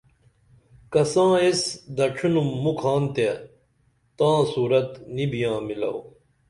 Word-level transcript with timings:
کساں 0.91 1.33
ایس 1.41 1.61
دڇھینُم 1.95 2.49
مُکھان 2.63 3.03
تے 3.15 3.27
تاں 4.17 4.39
صورت 4.51 4.89
نی 5.15 5.25
بیاں 5.31 5.57
مِلو 5.67 5.93